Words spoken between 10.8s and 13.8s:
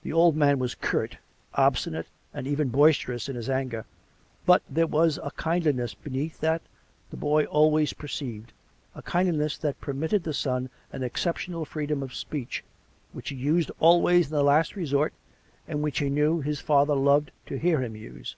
an exceptional freedom of speech, which he used